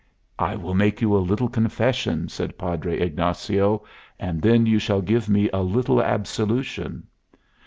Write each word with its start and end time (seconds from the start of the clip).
"I 0.39 0.55
will 0.55 0.73
make 0.73 0.99
you 0.99 1.15
a 1.15 1.19
little 1.21 1.47
confession," 1.47 2.27
said 2.27 2.57
Padre 2.57 2.97
Ignacio, 3.01 3.83
"and 4.19 4.41
then 4.41 4.65
you 4.65 4.79
shall 4.79 5.01
give 5.03 5.29
me 5.29 5.47
a 5.53 5.61
little 5.61 6.01
absolution." 6.01 7.05